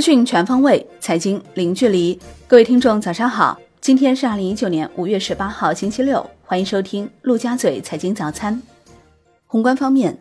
[0.00, 2.18] 资讯全方位，财经零距离。
[2.48, 3.60] 各位听众，早上好！
[3.82, 6.24] 今天是二零一九年五月十八号，星期六。
[6.42, 8.62] 欢迎收听陆家嘴财经早餐。
[9.46, 10.18] 宏观方面，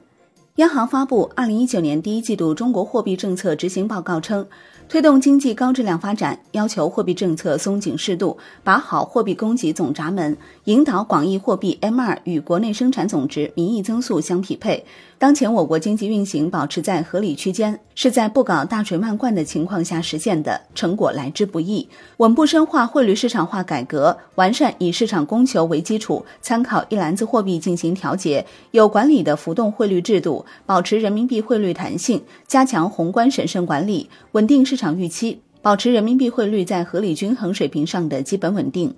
[0.60, 4.46] 央行发布二零一九年第一季度中国货币政策执行报告称。
[4.90, 14.84] 推动经济高质量发展，要求货币政策松紧适度，把好货币供给总闸门，引导广义货币 M2 与国内生产总值名义增速相匹配。
[15.20, 21.88] 当前我国经济运行保持在合理区间，是在不搞大水漫灌的情况下实现的，成果来之不易。
[22.18, 34.80] 稳步深化汇率市场化改革，完善以市场供求为基础，参考一篮子货币进行调节，有管理的浮动汇率制度，保持人民币汇率弹性，加强宏观审慎管理，稳定市。
[34.80, 38.96] 场预期保持人民币汇率在合理均衡水平上的基本稳定。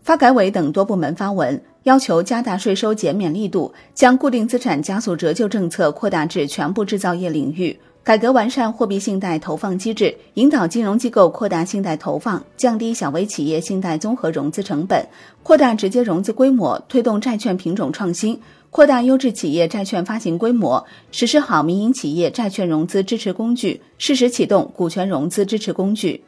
[0.00, 15.06] 发改委等多部门发文要求加大税收减免力度，将固定资产加速折旧政策扩大至全部制造业领域，改革完善货币信贷投放机制，引导金融机构扩大信贷投放，降低小微企业信贷综合融资成本，
[15.42, 18.40] 扩大直接融资规模，推动债券品种创新。
[18.70, 26.24] 扩大优质企业债券发行规模，实施好民营企业债券融资支持工具，适时启动股权融资支持工具。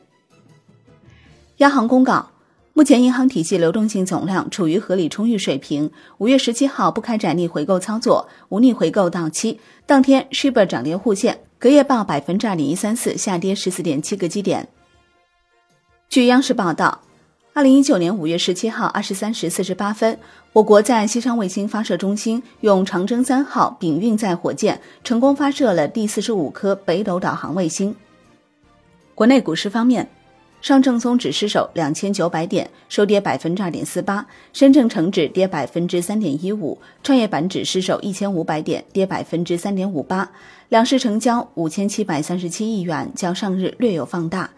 [1.58, 2.31] 央行公告，
[2.74, 5.90] 目前银行体系流动性总量处于合理充裕水平。
[6.18, 14.68] 五月十七号不开展逆回购操作，无逆回购到期当天，shibor 涨跌互现，隔夜报百分之二点一三四，下跌十四点七个基点。
[16.08, 17.00] 据央视报道。
[17.54, 20.18] 二零一九年五月十七号二十三时四十八分，
[20.54, 27.94] 我国在西昌卫星发射中心用长征三号丙运载火箭成功发射了第四十五颗北斗导航卫星。
[29.14, 30.08] 国内股市方面，
[30.62, 40.30] 上证综指失守两千九百点，收跌百分之二点四八；深证成指跌百分之三点一五；创业板指失守一千五百点，跌百分之三点五八。
[40.68, 44.48] 两市成交五千七百三十七亿元，较上日略有放大。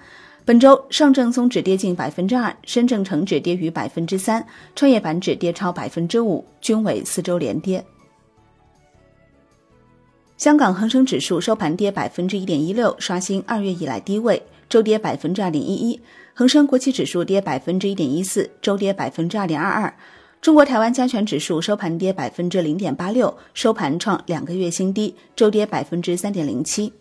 [0.44, 4.46] 本周上证综指跌近百分之二，深证成指跌逾百分之三，
[4.76, 7.82] 创业板指跌超百分之五，均为四周连跌。
[10.36, 14.42] 香港恒生指数收盘跌百分之一点一六，刷新二月以来低位，
[14.74, 16.00] 周跌百分之二点一一。
[16.34, 19.96] 恒生国企指数跌百分之一点一四，周跌百分之二点二二。
[20.40, 26.92] 中国台湾加权指数收盘跌百分之零点八六，收盘创两个月新低，周跌百分之三点零七。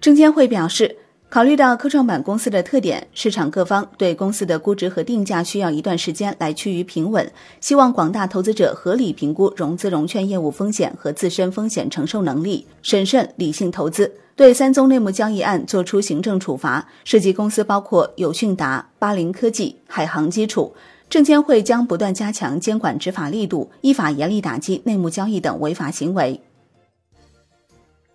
[0.00, 0.96] 证监会表示，
[1.30, 7.30] 考虑到科创板公司的特点，市场各方对公司的估值和定价需要一段时间来趋于平稳，
[7.60, 14.10] 希望广大投资者合理评估融资融券业务风险和自身风险承受能力，审慎理性投资。
[14.34, 20.74] 对三宗内幕交易案作出行政处罚，涉及公司包括友讯达、巴林科技、海航基础。
[21.10, 26.40] 证监会将不断加强监管执法力度，依法严厉打击内幕交易等违法行为。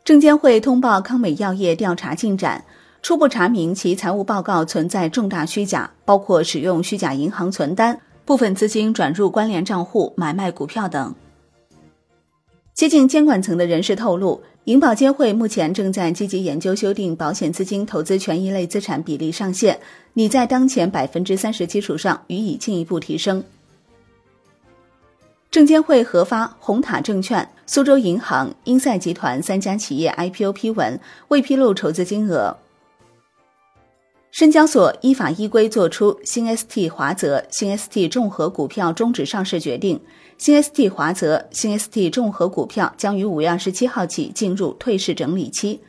[0.04, 2.64] 证监会通报康美药业调查进展，
[3.04, 11.14] 初步查明其财务报告存在重大虚假，包括使用虚假银行存单、部分资金转入关联账户买卖股票等。
[12.74, 19.78] 接近监管层的人士透露，银保监会目前正在积极研究修订保险资金投资权益类资产比例上限，
[20.14, 23.44] 拟在当前百分之三十基础上予以进一步提升。
[25.52, 30.98] 证监会核发红塔证券、苏州银行、英赛集团三家企业 IPO 批文，
[31.28, 32.56] 未披露筹资金额。
[34.34, 40.02] 深交所依法依规作出新 ST 华泽、新 ST 众合股票终止上市决定，
[40.40, 45.80] 新 ST 华泽、新 ST 众合股票将于五月二十七号起进入退市整理期。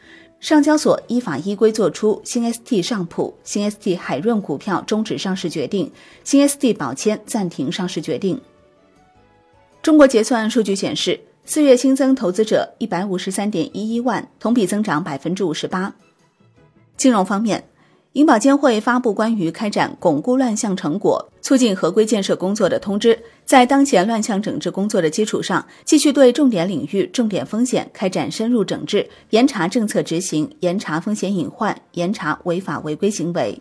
[0.40, 5.90] 上交所依法依规作出新 ST 上普、新 ST 海润股票终止上市决定，
[6.22, 8.38] 新 ST 宝谦暂停上市决定。
[9.80, 15.94] 中国结算数据显示，四月新增投资者一百五十三点一一万，同比增长百分之五十八。
[16.98, 17.64] 金融方面，
[18.14, 33.60] 银保监会发布关于开展巩固乱象成果、促进合规建设工作的通知，在当前乱象整治工作的基础上，继续对重点领域、重点风险开展深入整治，严查政策执行，严查风险隐患，严查违法违规行为。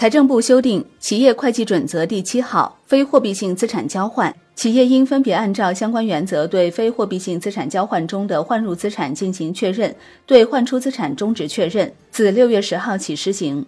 [0.00, 9.94] 财政部修订《企业会计准则》第七号，非货币性资产交换，企业应分别按照相关原则对非货币性资产交换中的换入资产进行确认，
[10.24, 13.66] 对换出资产终止确认，自六月十号起施行。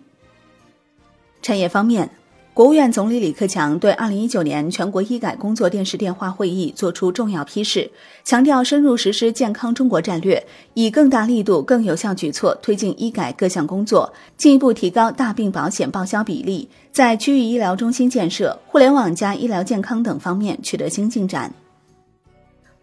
[1.43, 2.09] 产业方面。
[2.55, 7.91] 国务院总理李克强对二零一九年全国医改工作电视电话会议作出重要批示，
[8.25, 10.45] 强调深入实施健康中国战略，
[10.75, 21.51] 以更大力度、更有效举措推进医改各项工作，进一步提高大病保险报销比例，在区域医疗中心建设、互联网加医疗健康等方面取得新进展。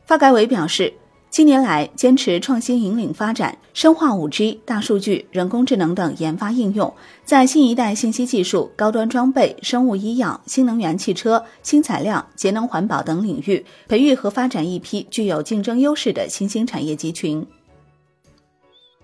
[0.03, 0.91] 发改委表示。
[1.29, 6.91] 近年来，坚持创新引领发展，深化 5G、大数据、人工智能等研发应用，
[7.23, 17.45] 在新一代信息技术、高端装备、生物医药、新能源汽车、新材料、节能环保等领域，培育和发展一批具有竞争优势的新兴产业集群。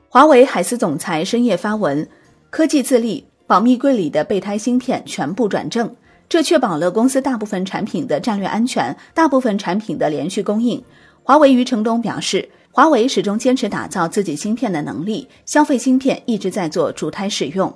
[0.10, 2.10] 华为海思总裁深夜发文：
[2.50, 5.96] 科技自立，保密柜里的备胎芯片全部转正，
[6.28, 10.84] 这确保了公司大部分产品的战略安全，大部分产品的连续供应。
[11.28, 17.76] 华为余承东表示，华为始终坚持打造自己芯片的能力，消费芯片一直在做主胎使用。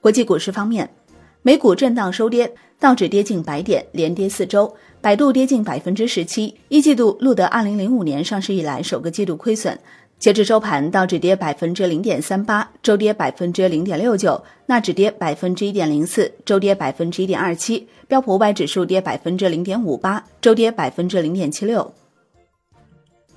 [0.00, 0.88] 国际股市方面，
[1.42, 2.50] 美股震荡收跌，
[2.80, 9.78] 道指跌近百点，连跌四周；百度跌近百分之十七，一季度录得二零零五年上市以来首个季度亏损。
[10.24, 21.92] 截至收盘，道指跌百分之零点三八，周跌百分之零点六九；纳指跌百分之一点零四，周跌百分之一点二七；标普五百指数跌百分之零点五八，周跌百分之零点七六。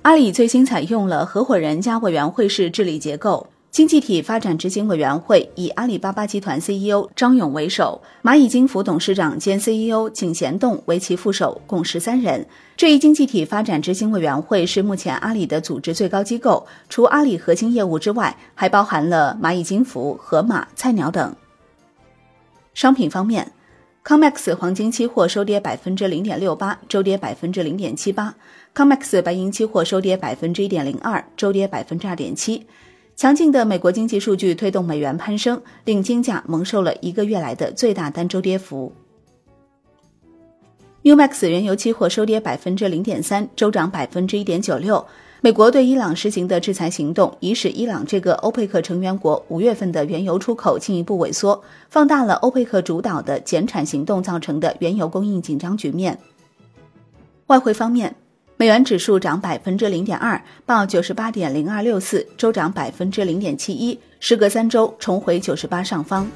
[0.00, 3.46] 阿里最新采用了合伙人加委员会式治理结构。
[3.78, 12.44] 经济体发展执行委员会以阿里巴巴集团 CEO 张勇为首，蚂蚁金服董事长兼 CEO 井贤栋为其副手，共十三人。
[12.76, 21.36] 这一经济体发展执行委员会是目前阿里的组织最高机构，除阿里核心业务之外，还包含了蚂蚁金服、盒马、菜鸟等。
[22.74, 23.52] 商品方面
[24.04, 28.34] ，COMEX 黄金期货收跌百分之零点六八，周跌百分之零点七八
[28.74, 32.66] ；COMEX 白银期货收跌百分之一点零二，周跌百分之二点七。
[33.18, 38.92] 强劲的美国经济数据推动美元攀升，令金价蒙受了一个月来的最大单周跌幅。
[41.02, 45.04] Umax 原油期货收跌百分之零点三，周涨百分之一点九六。
[45.40, 51.60] 美国对伊朗实行的制裁行动，已使伊朗这个欧佩克成员国五月份的原油出口进一步萎缩，
[51.90, 56.16] 放大了欧佩克主导的减产行动造成的原油供应紧张局面。
[57.48, 58.14] 外汇方面。
[58.60, 66.28] 美元指数涨百分之零点二，报九十八点零二六四，周涨百分之零点七一，时隔三周重回九十八上方。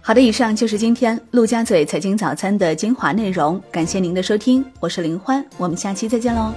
[0.00, 6.54] 好的，以上就是今天陆家嘴财经早餐的精华内容，感谢您的收听，我是林欢，我们下期再见喽。